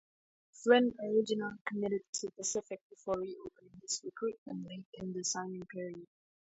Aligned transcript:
Flynn 0.51 0.95
originally 0.99 1.59
committed 1.63 2.01
to 2.11 2.31
Pacific 2.31 2.79
before 2.89 3.19
reopening 3.19 3.69
his 3.83 4.01
recruitment 4.03 4.67
late 4.67 4.87
in 4.95 5.13
the 5.13 5.23
signing 5.23 5.63
period. 5.67 6.07